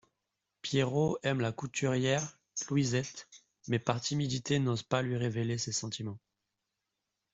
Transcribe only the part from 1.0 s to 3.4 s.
aime la couturière Louisette,